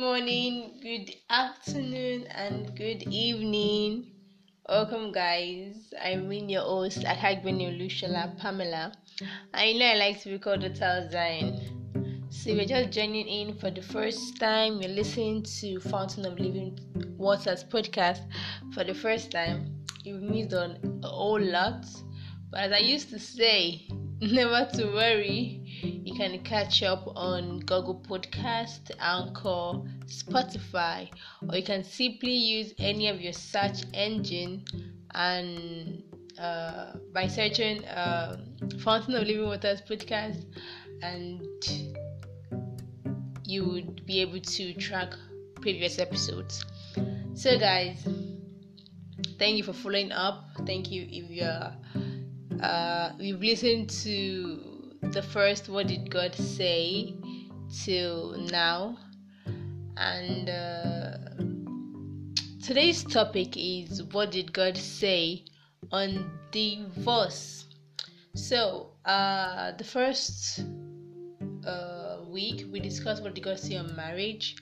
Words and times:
morning, 0.00 0.80
good 0.80 1.14
afternoon, 1.28 2.26
and 2.28 2.74
good 2.74 3.02
evening. 3.12 4.10
Welcome, 4.66 5.12
guys. 5.12 5.92
I'm 6.02 6.32
your 6.32 6.62
host, 6.62 7.00
Akagbeni 7.00 7.78
Lushala 7.78 8.34
Pamela. 8.38 8.92
I 9.52 9.74
know 9.74 9.84
I 9.84 9.96
like 9.96 10.22
to 10.22 10.30
be 10.30 10.38
called 10.38 10.62
the 10.62 10.74
Zion. 11.12 11.60
So, 12.30 12.48
you're 12.48 12.64
just 12.64 12.92
joining 12.92 13.28
in 13.28 13.58
for 13.58 13.70
the 13.70 13.82
first 13.82 14.40
time, 14.40 14.80
you're 14.80 14.90
listening 14.90 15.42
to 15.60 15.78
Fountain 15.80 16.24
of 16.24 16.40
Living 16.40 16.78
Waters 17.18 17.62
podcast 17.62 18.22
for 18.72 18.84
the 18.84 18.94
first 18.94 19.30
time. 19.30 19.84
You've 20.02 20.22
missed 20.22 20.54
on 20.54 20.78
a 21.04 21.08
whole 21.08 21.38
lot, 21.38 21.84
but 22.50 22.60
as 22.60 22.72
I 22.72 22.78
used 22.78 23.10
to 23.10 23.18
say, 23.18 23.86
never 24.22 24.66
to 24.76 24.86
worry 24.94 25.59
you 25.82 26.14
can 26.14 26.38
catch 26.42 26.82
up 26.82 27.04
on 27.16 27.60
Google 27.60 28.02
Podcast, 28.08 28.90
Anchor, 28.98 29.80
Spotify, 30.06 31.08
or 31.48 31.56
you 31.56 31.62
can 31.62 31.84
simply 31.84 32.32
use 32.32 32.72
any 32.78 33.08
of 33.08 33.20
your 33.20 33.32
search 33.32 33.82
engine 33.94 34.64
and 35.14 36.02
uh, 36.38 36.92
by 37.12 37.26
searching 37.26 37.84
uh, 37.86 38.36
Fountain 38.80 39.14
of 39.14 39.26
Living 39.26 39.46
Waters 39.46 39.82
podcast, 39.82 40.44
and 41.02 41.42
you 43.44 43.64
would 43.64 44.06
be 44.06 44.20
able 44.20 44.40
to 44.40 44.74
track 44.74 45.12
previous 45.60 45.98
episodes. 45.98 46.64
So, 47.34 47.58
guys, 47.58 48.06
thank 49.38 49.56
you 49.56 49.62
for 49.62 49.72
following 49.72 50.12
up. 50.12 50.44
Thank 50.66 50.90
you 50.90 51.06
if 51.10 51.30
you're 51.30 51.72
uh, 52.62 53.12
we've 53.18 53.40
listened 53.40 53.90
to 53.90 54.79
the 55.02 55.22
first 55.22 55.68
what 55.68 55.86
did 55.88 56.10
God 56.10 56.34
say 56.34 57.14
till 57.84 58.36
now, 58.50 58.98
and 59.96 60.48
uh, 60.48 61.16
today's 62.62 63.02
topic 63.04 63.56
is 63.56 64.02
what 64.12 64.30
did 64.30 64.52
God 64.52 64.76
say 64.76 65.44
on 65.90 66.30
divorce. 66.52 67.66
So, 68.34 68.90
uh, 69.04 69.72
the 69.72 69.84
first 69.84 70.64
uh, 71.66 72.18
week 72.28 72.66
we 72.70 72.78
discussed 72.78 73.22
what 73.22 73.34
did 73.34 73.44
God 73.44 73.58
say 73.58 73.76
on 73.76 73.96
marriage. 73.96 74.56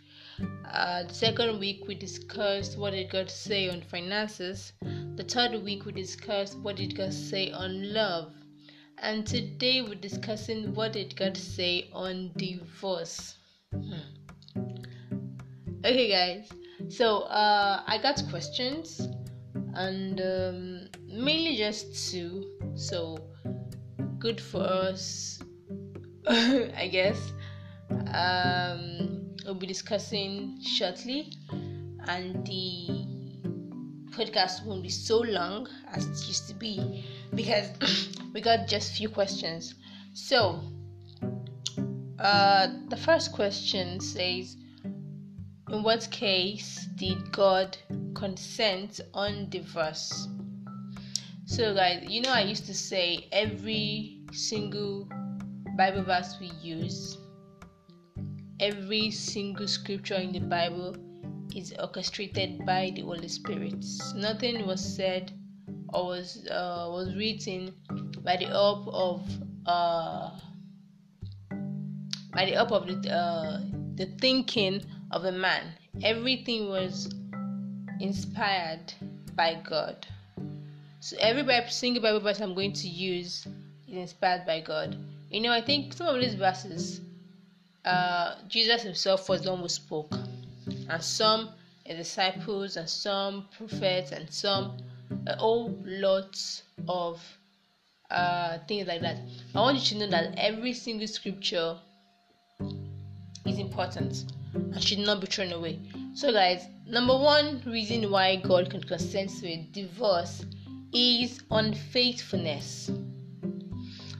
Uh, 0.65 1.03
the 1.03 1.15
second 1.15 1.59
week 1.59 1.85
we 1.89 1.95
discussed 1.95 2.79
what 2.79 2.93
did 2.93 3.11
God 3.11 3.31
say 3.31 3.69
on 3.69 3.83
finances. 3.83 4.73
The 5.17 5.25
third 5.25 5.63
week 5.63 5.85
we 5.85 5.93
discussed 5.93 6.59
what 6.61 6.77
did 6.77 6.97
God 6.97 7.13
say 7.13 7.51
on 7.51 7.93
love 7.93 8.33
and 9.03 9.27
today 9.27 9.83
we're 9.83 9.95
discussing 9.95 10.75
what 10.75 10.93
did 10.93 11.15
God 11.17 11.37
say 11.37 11.89
on 11.93 12.33
divorce. 12.37 13.37
Hmm. 13.73 13.93
Okay, 15.85 16.09
guys. 16.11 16.51
So 16.89 17.21
uh, 17.23 17.83
I 17.87 17.99
got 17.99 18.23
questions, 18.31 19.01
and 19.75 20.21
um, 20.21 20.89
mainly 21.07 21.57
just 21.57 22.11
two. 22.11 22.45
So 22.75 23.19
good 24.19 24.41
for 24.41 24.63
us, 24.63 25.41
I 26.29 26.89
guess. 26.91 27.33
Um, 27.91 29.35
we'll 29.45 29.55
be 29.55 29.67
discussing 29.67 30.59
shortly, 30.61 31.33
and 32.07 32.47
the 32.47 33.18
podcast 34.19 34.65
won't 34.65 34.83
be 34.83 34.89
so 34.89 35.19
long 35.19 35.69
as 35.93 36.05
it 36.05 36.27
used 36.27 36.49
to 36.49 36.55
be 36.55 37.05
because 37.37 37.71
we 38.35 38.41
got 38.41 38.67
just 38.67 38.97
few 38.97 39.09
questions. 39.09 39.77
So, 40.13 40.61
uh, 42.19 42.67
the 42.89 42.97
first 42.97 43.33
question 43.33 44.01
says, 44.01 44.57
In 45.71 45.85
what 45.85 46.09
case 46.11 46.89
did 46.97 47.31
God 47.31 47.79
consent 48.15 49.01
on 49.15 49.49
divorce? 49.51 50.27
So, 51.47 51.73
guys, 51.75 52.05
you 52.09 52.21
know, 52.21 52.33
I 52.33 52.41
used 52.41 52.67
to 52.67 52.75
say 52.75 53.29
every 53.31 54.23
single 54.33 55.09
Bible 55.77 56.03
verse 56.03 56.35
we 56.41 56.51
use, 56.61 57.17
every 58.59 59.13
single 59.13 59.69
scripture 59.69 60.17
in 60.17 60.33
the 60.33 60.41
Bible 60.41 60.97
is 61.55 61.75
orchestrated 61.79 62.65
by 62.65 62.93
the 62.95 63.03
Holy 63.03 63.29
Spirit. 63.29 63.85
Nothing 64.15 64.67
was 64.67 64.81
said 64.81 65.33
or 65.93 66.07
was 66.07 66.47
uh, 66.49 66.89
was 66.91 67.15
written 67.15 67.75
by 68.25 68.37
the 68.37 68.47
help 68.47 68.89
of 68.89 69.27
uh, 69.67 70.31
by 72.33 72.45
the 72.45 72.53
help 72.53 72.73
of 72.73 72.87
the 72.87 73.11
uh, 73.11 73.61
the 73.95 74.07
thinking 74.21 74.83
of 75.11 75.25
a 75.25 75.33
man. 75.33 75.73
Everything 76.03 76.69
was 76.69 77.13
inspired 78.01 78.93
by 79.35 79.61
God. 79.65 80.07
So 81.01 81.17
every 81.21 81.45
single 81.71 82.03
Bible 82.03 82.21
verse 82.21 82.41
I'm 82.41 82.55
going 82.55 82.73
to 82.75 82.89
use 82.89 83.47
is 83.87 83.97
inspired 83.97 84.45
by 84.45 84.61
God. 84.61 84.97
You 85.31 85.41
know, 85.41 85.53
I 85.53 85.61
think 85.61 85.93
some 85.93 86.07
of 86.07 86.21
these 86.21 86.35
verses, 86.35 87.01
uh, 87.85 88.37
Jesus 88.49 88.83
Himself 88.83 89.29
was 89.29 89.43
the 89.43 89.53
one 89.53 89.61
who 89.61 89.69
spoke, 89.69 90.13
and 90.89 91.03
some 91.03 91.51
disciples, 91.87 92.77
and 92.77 92.89
some 92.89 93.49
prophets, 93.57 94.13
and 94.13 94.31
some 94.33 94.79
a 95.27 95.37
whole 95.37 95.79
lot 95.85 96.39
of 96.87 97.21
uh, 98.11 98.59
things 98.67 98.87
like 98.87 99.01
that. 99.01 99.19
I 99.55 99.61
want 99.61 99.77
you 99.77 99.99
to 99.99 100.07
know 100.07 100.11
that 100.11 100.35
every 100.37 100.73
single 100.73 101.07
scripture 101.07 101.77
is 103.47 103.59
important 103.59 104.25
and 104.55 104.83
should 104.83 104.99
not 104.99 105.21
be 105.21 105.27
thrown 105.27 105.53
away. 105.53 105.81
So, 106.15 106.33
guys, 106.33 106.67
number 106.87 107.17
one 107.17 107.63
reason 107.67 108.11
why 108.11 108.37
God 108.37 108.71
can 108.71 108.83
consent 108.83 109.31
to 109.41 109.49
a 109.49 109.69
divorce 109.73 110.45
is 110.93 111.43
unfaithfulness. 111.51 112.91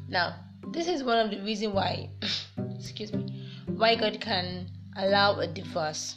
Now, 0.09 0.37
this 0.73 0.87
is 0.87 1.03
one 1.03 1.19
of 1.19 1.31
the 1.31 1.41
reasons 1.43 1.75
why, 1.75 2.11
excuse 2.79 3.13
me, 3.13 3.51
why 3.67 3.95
God 3.95 4.21
can 4.21 4.69
allow 4.97 5.39
a 5.39 5.47
divorce. 5.47 6.17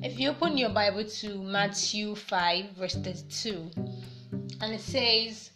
If 0.00 0.20
you 0.20 0.30
open 0.30 0.56
your 0.56 0.68
Bible 0.68 1.02
to 1.02 1.42
Matthew 1.42 2.14
5, 2.14 2.70
verse 2.78 2.94
32, 2.94 3.68
and 4.60 4.72
it 4.72 4.80
says, 4.80 5.50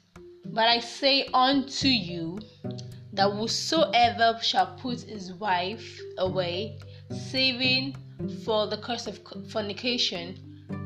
But 0.47 0.67
I 0.67 0.81
say 0.81 1.29
unto 1.33 1.87
you, 1.87 2.41
that 3.13 3.31
whosoever 3.31 4.41
shall 4.43 4.75
put 4.81 5.03
his 5.03 5.33
wife 5.35 6.01
away, 6.19 6.77
saving 7.31 7.95
for 8.45 8.67
the 8.67 8.79
curse 8.79 9.07
of 9.07 9.21
fornication, 9.49 10.37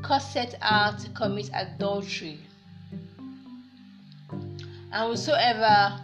causeth 0.03 0.53
her 0.61 0.95
to 0.95 1.09
commit 1.09 1.49
adultery. 1.55 2.39
And 4.29 5.09
whosoever 5.09 5.99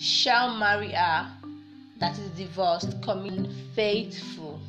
shall 0.00 0.56
marry 0.56 0.90
her 0.90 1.30
that 2.00 2.18
is 2.18 2.28
divorced, 2.30 3.00
commit 3.02 3.48
faithful 3.76 4.60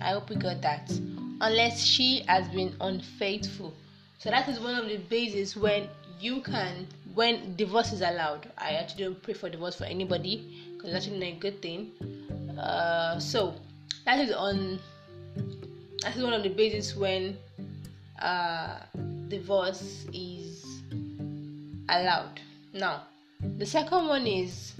I 0.00 0.10
hope 0.10 0.30
we 0.30 0.36
got 0.36 0.62
that. 0.62 0.90
Unless 1.40 1.82
she 1.82 2.24
has 2.26 2.48
been 2.48 2.74
unfaithful. 2.80 3.74
So 4.18 4.30
that 4.30 4.48
is 4.48 4.60
one 4.60 4.76
of 4.76 4.86
the 4.86 4.96
bases 4.96 5.56
when 5.56 5.88
you 6.20 6.40
can 6.40 6.86
when 7.14 7.54
divorce 7.56 7.92
is 7.92 8.00
allowed. 8.00 8.50
I 8.58 8.72
actually 8.72 9.04
don't 9.04 9.22
pray 9.22 9.34
for 9.34 9.48
divorce 9.48 9.76
for 9.76 9.84
anybody 9.84 10.72
because 10.74 10.94
it's 10.94 11.06
actually 11.06 11.20
not 11.20 11.36
a 11.36 11.40
good 11.40 11.62
thing. 11.62 11.92
Uh, 12.58 13.18
so 13.18 13.54
that 14.04 14.18
is 14.18 14.32
on 14.32 14.78
that 16.02 16.16
is 16.16 16.22
one 16.22 16.32
of 16.32 16.42
the 16.42 16.48
bases 16.48 16.96
when 16.96 17.36
uh, 18.20 18.78
divorce 19.28 20.06
is 20.12 20.82
allowed. 21.88 22.40
Now, 22.72 23.02
the 23.58 23.66
second 23.66 24.06
one 24.08 24.26
is 24.26 24.72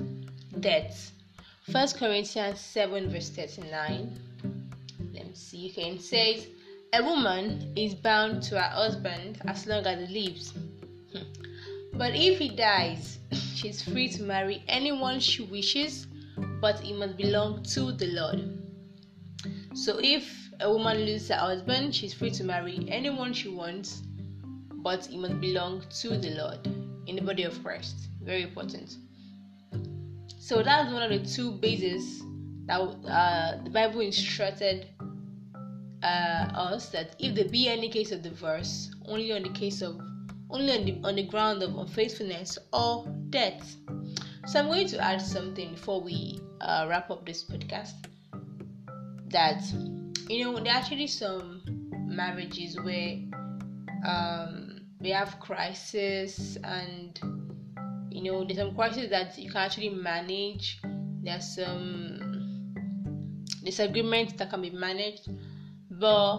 death. 0.61 1.13
First 1.71 1.99
Corinthians 1.99 2.61
7 2.61 3.11
verse 3.11 3.31
39 3.31 3.69
see, 3.69 4.34
it 5.67 6.01
says 6.01 6.47
a 6.93 7.03
woman 7.03 7.73
is 7.77 7.95
bound 7.95 8.43
to 8.45 8.55
her 8.61 8.69
husband 8.69 9.41
as 9.47 9.67
long 9.67 9.87
as 9.87 10.09
he 10.09 10.23
lives. 10.23 10.53
Hmm. 11.13 11.23
But 11.95 12.15
if 12.15 12.39
he 12.39 12.51
dies, 12.51 13.19
she's 13.55 13.83
free 13.83 14.09
to 14.11 14.23
marry 14.23 14.63
anyone 14.69 15.21
she 15.21 15.43
wishes, 15.43 16.07
but 16.61 16.85
it 16.85 16.95
must 16.97 17.17
belong 17.17 17.63
to 17.75 17.93
the 17.93 18.07
Lord. 18.09 18.59
So 19.75 19.99
if 20.03 20.51
a 20.61 20.71
woman 20.71 20.99
loses 20.99 21.29
her 21.29 21.37
husband, 21.37 21.95
she's 21.95 22.15
free 22.15 22.31
to 22.33 22.45
marry 22.45 22.87
anyone 22.89 23.33
she 23.33 23.49
wants, 23.49 24.03
but 24.83 25.09
it 25.11 25.19
must 25.19 25.41
belong 25.41 25.83
to 26.01 26.17
the 26.17 26.31
Lord 26.31 26.67
in 27.07 27.17
the 27.17 27.23
body 27.23 27.43
of 27.43 27.63
Christ. 27.63 27.97
Very 28.23 28.43
important. 28.43 28.97
So 30.39 30.63
that's 30.63 30.93
one 30.93 31.03
of 31.03 31.11
the 31.11 31.29
two 31.29 31.53
bases 31.53 32.23
that 32.67 32.81
uh, 32.81 33.63
the 33.63 33.71
Bible 33.71 34.01
instructed 34.01 34.89
uh, 36.05 36.47
us 36.55 36.91
that 36.91 37.17
if 37.19 37.35
there 37.35 37.49
be 37.49 37.69
any 37.69 37.89
case 37.89 38.13
of 38.13 38.23
divorce, 38.23 38.91
only 39.07 39.33
on 39.33 39.43
the 39.43 39.49
case 39.49 39.81
of 39.81 39.99
only 40.51 40.73
on 40.73 40.85
the 40.85 41.01
on 41.03 41.17
the 41.17 41.23
ground 41.23 41.63
of 41.63 41.77
unfaithfulness 41.77 42.59
or 42.73 43.07
death. 43.31 43.77
So 44.47 44.61
I'm 44.61 44.67
going 44.67 44.87
to 44.89 44.99
add 44.99 45.23
something 45.23 45.71
before 45.71 46.03
we 46.03 46.39
uh, 46.61 46.87
wrap 46.89 47.11
up 47.11 47.25
this 47.25 47.45
podcast. 47.45 47.95
That 49.31 49.63
you 50.29 50.45
know 50.45 50.61
there 50.61 50.75
are 50.75 50.77
actually 50.77 51.07
some 51.07 51.63
marriages 52.07 52.79
where 52.83 53.17
um, 54.07 54.83
they 55.01 55.11
have 55.11 55.41
crisis 55.41 56.59
and 56.63 57.19
you 58.11 58.23
know 58.23 58.45
there's 58.45 58.59
some 58.59 58.75
crisis 58.75 59.09
that 59.09 59.39
you 59.39 59.51
can 59.51 59.63
actually 59.63 59.89
manage. 59.89 60.81
There's 61.23 61.55
some 61.55 62.21
disagreements 63.65 64.35
that 64.35 64.51
can 64.51 64.61
be 64.61 64.69
managed 64.69 65.31
but 66.05 66.37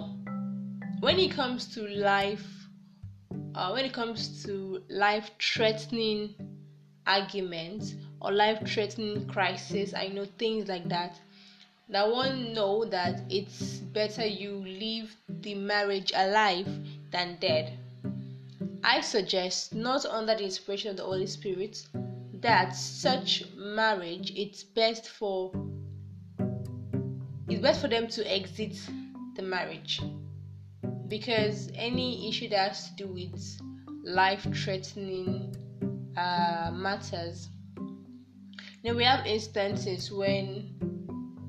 when 1.00 1.18
it 1.18 1.32
comes 1.32 1.74
to 1.74 1.88
life 1.88 2.68
uh, 3.56 3.72
when 3.72 3.84
it 3.84 3.94
comes 3.94 4.44
to 4.44 4.80
life 4.92 5.32
threatening 5.42 6.36
arguments 7.08 7.96
or 8.22 8.32
life 8.32 8.60
threatening 8.68 9.26
crisis 9.26 9.92
i 9.96 10.08
know 10.08 10.24
things 10.38 10.68
like 10.68 10.88
that 10.88 11.20
that 11.90 12.08
one 12.08 12.54
know 12.54 12.86
that 12.86 13.24
it's 13.28 13.80
better 13.80 14.24
you 14.24 14.58
leave 14.58 15.16
the 15.42 15.56
marriage 15.56 16.12
alive 16.16 16.68
than 17.12 17.38
dead. 17.40 17.72
I 18.84 19.02
suggest 19.02 19.74
not 19.76 20.06
under 20.06 20.36
the 20.36 20.44
inspiration 20.44 20.92
of 20.92 20.98
the 20.98 21.04
holy 21.04 21.28
spirit 21.28 21.78
that 22.42 22.76
such 22.76 23.44
marriage 23.56 24.32
it's 24.36 24.64
best 24.64 25.10
for 25.10 25.52
it's 27.48 27.62
best 27.62 27.82
for 27.82 27.88
them 27.88 28.08
to 28.08 28.32
exit 28.32 28.76
the 29.36 29.42
marriage 29.42 30.02
because 31.08 31.70
any 31.76 32.28
issue 32.30 32.50
that 32.50 32.70
has 32.70 32.90
to 32.90 32.96
do 32.96 33.08
with 33.08 33.60
life 34.04 34.48
threatening 34.54 35.56
uh, 36.18 36.72
matters. 36.74 37.50
Now 38.84 38.94
we 38.94 39.04
have 39.04 39.26
instances 39.26 40.12
when 40.12 40.76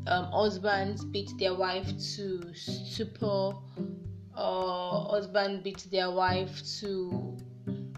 um, 0.07 0.31
husbands 0.33 1.05
beat 1.05 1.31
their 1.39 1.55
wife 1.55 1.87
to 2.17 2.55
stupor, 2.55 3.53
or 4.37 5.07
husband 5.11 5.63
beat 5.63 5.87
their 5.91 6.11
wife 6.11 6.63
to 6.81 7.37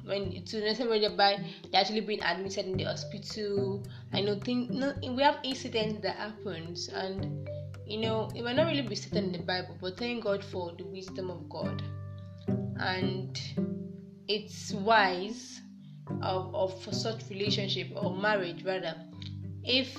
when 0.05 0.43
to 0.44 0.61
necessarily 0.61 1.00
whereby 1.00 1.44
they 1.70 1.79
actually 1.79 2.00
been 2.00 2.23
admitted 2.23 2.67
in 2.67 2.76
the 2.76 2.85
hospital. 2.85 3.87
I 4.12 4.20
know 4.23 4.38
things. 4.40 4.70
No, 4.70 4.94
we 5.02 5.23
have 5.23 5.38
incidents 5.44 6.00
that 6.02 6.17
happens, 6.17 6.88
and 6.88 7.49
you 7.88 8.00
know 8.00 8.31
it 8.35 8.43
might 8.43 8.56
not 8.56 8.67
really 8.67 8.82
be 8.82 8.94
stated 8.94 9.25
in 9.25 9.32
the 9.32 9.38
Bible, 9.38 9.76
but 9.81 9.96
thank 9.96 10.25
God 10.25 10.44
for 10.44 10.73
the 10.76 10.85
wisdom 10.85 11.31
of 11.31 11.49
God, 11.49 11.82
and 12.79 13.40
it's 14.29 14.73
wise 14.73 15.61
of, 16.23 16.55
of 16.55 16.82
for 16.82 16.93
such 16.93 17.29
relationship 17.31 17.88
or 17.94 18.14
marriage 18.14 18.62
rather 18.64 18.94
if 19.64 19.96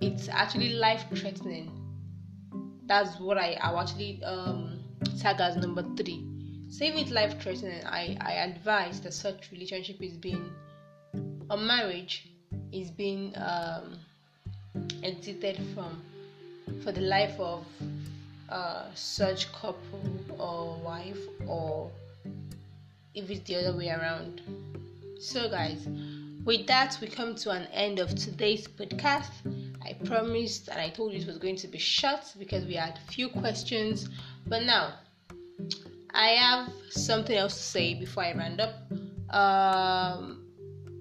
it's 0.00 0.28
actually 0.28 0.70
life 0.70 1.04
threatening 1.14 1.70
that's 2.86 3.18
what 3.18 3.38
i 3.38 3.56
i 3.60 3.80
actually 3.80 4.22
um 4.24 4.78
tag 5.20 5.40
as 5.40 5.56
number 5.56 5.82
three. 5.96 6.24
Say 6.68 6.88
if 6.88 6.96
it's 6.96 7.10
life 7.10 7.40
threatening 7.40 7.84
i 7.86 8.16
i 8.20 8.32
advise 8.32 9.00
that 9.02 9.12
such 9.12 9.50
relationship 9.52 10.02
is 10.02 10.16
being 10.16 10.50
a 11.50 11.56
marriage 11.56 12.28
is 12.72 12.90
being 12.90 13.32
um 13.36 13.98
exited 15.02 15.58
from 15.74 16.02
for 16.82 16.92
the 16.92 17.00
life 17.00 17.38
of 17.38 17.64
uh, 18.48 18.84
such 18.94 19.52
couple 19.52 20.10
or 20.38 20.76
wife 20.84 21.18
or 21.46 21.90
if 23.14 23.30
it's 23.30 23.40
the 23.48 23.56
other 23.56 23.76
way 23.76 23.88
around. 23.88 24.40
So, 25.18 25.48
guys, 25.48 25.86
with 26.44 26.66
that, 26.66 26.98
we 27.00 27.06
come 27.06 27.34
to 27.36 27.50
an 27.50 27.66
end 27.72 27.98
of 27.98 28.14
today's 28.14 28.68
podcast. 28.68 29.30
I 29.82 29.94
promised 30.04 30.68
and 30.68 30.80
I 30.80 30.90
told 30.90 31.12
you 31.12 31.20
it 31.20 31.26
was 31.26 31.38
going 31.38 31.56
to 31.56 31.68
be 31.68 31.78
short 31.78 32.32
because 32.38 32.64
we 32.64 32.74
had 32.74 32.98
few 33.08 33.28
questions, 33.28 34.08
but 34.46 34.64
now 34.64 34.94
I 36.12 36.28
have 36.28 36.72
something 36.90 37.36
else 37.36 37.54
to 37.54 37.62
say 37.62 37.94
before 37.94 38.24
I 38.24 38.34
round 38.34 38.60
up. 38.60 38.74
Um, 39.30 40.44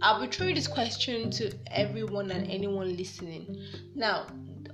I'll 0.01 0.19
be 0.19 0.27
throwing 0.27 0.55
this 0.55 0.67
question 0.67 1.29
to 1.31 1.51
everyone 1.67 2.31
and 2.31 2.49
anyone 2.49 2.97
listening. 2.97 3.57
Now, 3.95 4.27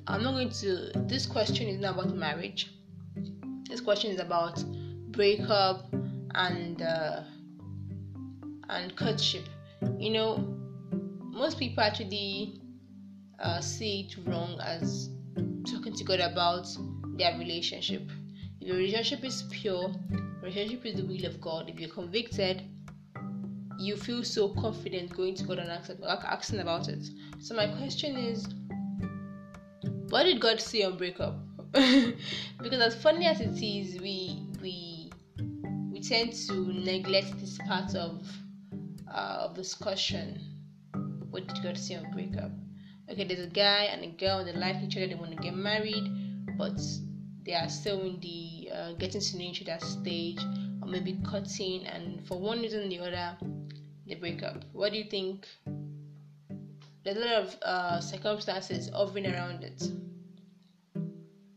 I'm 0.10 0.24
not 0.24 0.32
going 0.32 0.50
to. 0.50 0.92
This 1.08 1.28
question 1.28 1.68
is 1.68 1.80
not 1.80 1.94
about 1.94 2.16
marriage. 2.16 2.72
This 3.70 3.80
question 3.80 4.10
is 4.10 4.20
about 4.20 4.64
breakup 5.12 5.94
and 6.34 6.82
uh, 6.82 7.22
and 8.70 8.96
courtship. 8.98 9.46
You 10.00 10.10
know, 10.10 10.38
most 11.22 11.60
people 11.60 11.84
actually 11.84 12.60
uh, 13.38 13.62
see 13.62 14.10
it 14.10 14.28
wrong 14.28 14.60
as 14.64 15.12
talking 15.72 15.94
to 15.94 16.04
God 16.04 16.22
about 16.22 16.68
their 17.16 17.38
relationship. 17.38 18.02
If 18.60 18.68
your 18.68 18.78
relationship 18.78 19.24
is 19.24 19.44
pure, 19.52 19.94
relationship 20.42 20.88
is 20.88 20.96
the 20.96 21.06
will 21.06 21.26
of 21.26 21.40
God. 21.40 21.70
If 21.70 21.80
you're 21.80 21.90
convicted, 21.92 22.64
you 23.78 23.96
feel 23.96 24.24
so 24.24 24.50
confident 24.56 25.16
going 25.16 25.36
to 25.36 25.44
God 25.44 25.60
and 25.60 25.70
asking 25.70 26.60
about 26.62 26.88
it. 26.88 27.08
So 27.40 27.54
my 27.54 27.68
question 27.68 28.18
is, 28.18 28.48
what 30.10 30.24
did 30.24 30.40
God 30.40 30.60
say 30.60 30.84
on 30.84 30.98
breakup? 30.98 31.36
because 31.72 32.82
as 32.82 32.96
funny 33.02 33.26
as 33.26 33.42
it 33.42 33.62
is, 33.62 34.00
we 34.02 34.42
we 34.62 35.12
we 35.92 36.02
tend 36.02 36.34
to 36.34 36.54
neglect 36.74 37.40
this 37.40 37.58
part 37.68 37.96
of 37.96 38.28
uh, 39.14 39.38
of 39.42 39.56
discussion. 39.56 40.40
What 41.30 41.48
did 41.48 41.64
God 41.64 41.78
say 41.78 41.96
on 41.96 42.12
breakup? 42.12 42.52
Okay, 43.12 43.24
there's 43.24 43.46
a 43.46 43.48
guy 43.48 43.86
and 43.86 44.04
a 44.04 44.08
girl, 44.08 44.46
they 44.46 44.54
like 44.54 44.84
each 44.84 44.98
other, 44.98 45.08
they 45.08 45.16
want 45.16 45.32
to 45.32 45.38
get 45.38 45.56
married, 45.56 46.08
but 46.58 46.80
they 47.44 47.54
are 47.54 47.68
still 47.70 48.02
in 48.02 48.20
the 48.20 48.70
uh, 48.72 48.94
getting 48.94 49.22
to 49.22 49.38
know 49.38 49.46
each 49.46 49.68
other 49.68 49.84
stage, 49.84 50.40
or 50.82 50.88
maybe 50.88 51.20
cutting, 51.26 51.86
and 51.88 52.26
for 52.28 52.40
one 52.40 52.62
reason 52.62 52.84
or 52.84 52.90
the 52.90 53.00
other, 53.00 53.38
they 54.08 54.16
break 54.16 54.44
up. 54.44 54.64
What 54.74 54.92
do 54.92 54.98
you 54.98 55.06
think? 55.06 55.48
There's 57.04 57.18
a 57.18 57.20
lot 57.20 57.34
of 57.44 57.58
uh, 57.62 58.02
circumstances 58.02 58.90
hovering 58.94 59.28
around 59.28 59.64
it. 59.64 59.84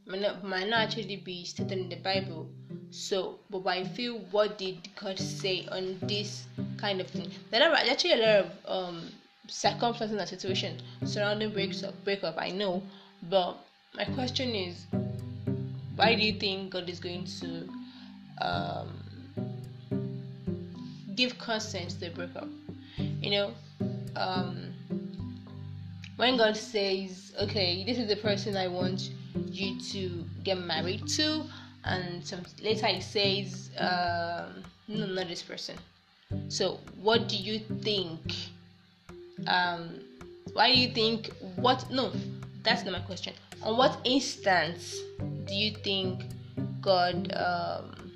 Might 0.07 0.21
not, 0.21 0.45
might 0.45 0.69
not 0.69 0.81
actually 0.81 1.17
be 1.17 1.45
stated 1.45 1.73
in 1.73 1.89
the 1.89 1.97
Bible, 1.97 2.49
so, 2.91 3.39
but 3.51 3.67
I 3.67 3.85
feel 3.85 4.19
what 4.31 4.59
did 4.59 4.89
God 4.95 5.19
say 5.19 5.67
on 5.73 5.97
this 6.03 6.47
kind 6.77 7.01
of 7.01 7.09
thing? 7.09 7.31
There 7.51 7.63
are 7.63 7.75
actually 7.75 8.13
a 8.13 8.17
lot 8.17 8.45
of 8.45 8.51
um, 8.67 9.09
circumstances 9.49 10.19
and 10.19 10.29
situations 10.29 10.83
surrounding 11.05 11.51
breaks 11.53 11.83
up, 11.83 11.95
breakup. 12.05 12.37
I 12.39 12.51
know, 12.51 12.83
but 13.31 13.57
my 13.95 14.05
question 14.05 14.51
is, 14.51 14.87
why 15.97 16.15
do 16.15 16.23
you 16.23 16.35
think 16.35 16.71
God 16.71 16.89
is 16.89 17.01
going 17.01 17.25
to 17.41 17.69
um, 18.41 18.89
give 21.15 21.39
consent 21.39 21.91
to 21.91 22.01
the 22.01 22.11
breakup? 22.11 22.49
You 22.99 23.31
know, 23.31 23.51
um, 24.17 24.73
when 26.23 26.37
God 26.37 26.57
says, 26.57 27.33
"Okay, 27.37 27.83
this 27.83 27.99
is 27.99 28.07
the 28.07 28.15
person 28.15 28.57
I 28.57 28.69
want 28.69 29.11
you 29.51 29.81
to 29.91 30.25
get 30.45 30.57
married 30.57 31.09
to," 31.19 31.43
and 31.85 32.25
some 32.25 32.43
later 32.63 32.87
he 32.87 33.01
says 33.01 33.71
um, 33.77 34.63
no 34.87 35.07
not 35.07 35.27
this 35.27 35.43
person. 35.43 35.77
So 36.49 36.79
what 37.03 37.27
do 37.29 37.37
you 37.37 37.59
think 37.83 38.21
um 39.49 39.99
why 40.53 40.71
do 40.73 40.79
you 40.79 40.95
think 40.95 41.33
what 41.57 41.91
no 41.91 42.13
that's 42.63 42.85
not 42.85 42.93
my 42.93 43.01
question. 43.01 43.35
On 43.65 43.77
what 43.77 43.99
instance 44.05 44.95
do 45.49 45.55
you 45.55 45.73
think 45.89 46.23
god 46.81 47.35
um 47.35 48.13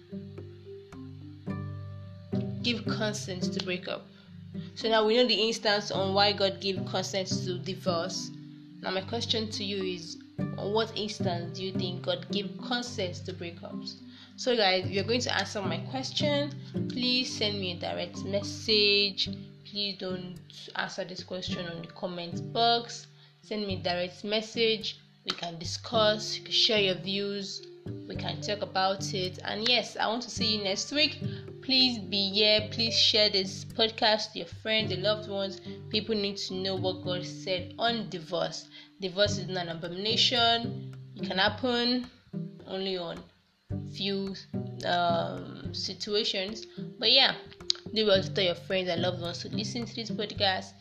give 2.63 2.85
consent 2.87 3.43
to 3.53 3.65
break 3.65 3.89
up 3.89 4.07
so 4.75 4.89
now 4.89 5.05
we 5.07 5.17
know 5.17 5.27
the 5.27 5.35
instance 5.35 5.91
on 5.91 6.15
why 6.15 6.33
god 6.33 6.61
gave 6.61 6.85
consent 6.87 7.29
to 7.29 7.59
divorce 7.59 8.31
now 8.81 8.91
my 8.91 9.01
question 9.01 9.51
to 9.51 9.65
you 9.65 9.83
is 9.83 10.19
on 10.59 10.73
what 10.73 10.97
instance 10.97 11.57
do 11.57 11.65
you 11.65 11.73
think 11.73 12.03
God 12.03 12.27
gave 12.31 12.51
consent 12.67 13.17
to 13.27 13.33
breakups? 13.33 13.97
So, 14.37 14.57
guys, 14.57 14.89
you're 14.89 15.05
going 15.05 15.21
to 15.21 15.37
answer 15.37 15.63
my 15.63 15.79
question, 15.91 16.53
please 16.89 17.35
send 17.35 17.59
me 17.59 17.73
a 17.73 17.77
direct 17.77 18.25
message. 18.25 19.31
Please 19.65 19.97
don't 19.99 20.39
answer 20.77 21.05
this 21.05 21.25
question 21.25 21.67
on 21.67 21.83
the 21.83 21.89
comment 21.89 22.53
box. 22.53 23.07
Send 23.43 23.67
me 23.67 23.77
a 23.77 23.83
direct 23.83 24.25
message. 24.25 25.01
We 25.25 25.33
can 25.37 25.59
discuss, 25.59 26.37
you 26.37 26.45
can 26.45 26.53
share 26.53 26.81
your 26.81 26.95
views, 26.95 27.67
we 28.09 28.15
can 28.15 28.41
talk 28.41 28.63
about 28.63 29.13
it. 29.15 29.39
And 29.43 29.69
yes, 29.69 29.97
I 29.97 30.07
want 30.07 30.23
to 30.25 30.31
see 30.31 30.57
you 30.57 30.65
next 30.65 30.93
week. 30.93 31.19
Please 31.67 31.99
be 31.99 32.31
here. 32.31 32.69
Please 32.71 32.97
share 32.97 33.29
this 33.29 33.65
podcast 33.65 34.31
to 34.33 34.39
your 34.39 34.47
friends, 34.63 34.93
your 34.93 35.01
loved 35.01 35.29
ones. 35.29 35.61
People 35.91 36.15
need 36.15 36.37
to 36.37 36.55
know 36.55 36.77
what 36.77 37.05
God 37.05 37.27
said 37.27 37.75
on 37.77 38.09
divorce. 38.09 38.69
Divorce 39.01 39.39
is 39.39 39.49
not 39.49 39.67
an 39.67 39.77
abomination. 39.77 40.95
It 41.17 41.27
can 41.27 41.39
happen 41.39 42.09
only 42.69 42.97
on 42.97 43.19
few 43.93 44.37
um, 44.85 45.75
situations. 45.75 46.69
But 47.01 47.11
yeah, 47.11 47.35
do 47.93 48.07
well 48.07 48.23
to 48.23 48.33
tell 48.33 48.45
your 48.45 48.55
friends 48.55 48.89
and 48.89 49.03
loved 49.03 49.21
ones 49.21 49.39
to 49.39 49.49
listen 49.49 49.87
to 49.87 49.95
this 49.97 50.13
podcast. 50.13 50.73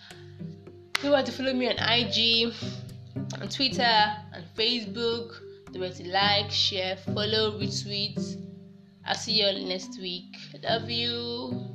Do 1.01 1.09
well 1.09 1.23
to 1.23 1.31
follow 1.31 1.53
me 1.53 1.67
on 1.67 1.79
IG 1.79 2.53
on 3.41 3.49
Twitter 3.49 3.81
and 3.81 4.45
Facebook. 4.55 5.33
Don't 5.73 5.81
forget 5.81 5.95
to 5.95 6.07
like, 6.09 6.51
share, 6.51 6.97
follow, 6.97 7.59
retweet. 7.59 8.45
I'll 9.05 9.15
see 9.15 9.33
you 9.33 9.45
all 9.45 9.53
next 9.67 9.97
week. 9.99 10.37
Love 10.63 10.89
you. 10.89 11.74